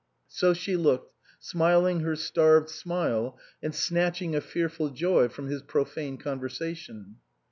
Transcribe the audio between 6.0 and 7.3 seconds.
conversation.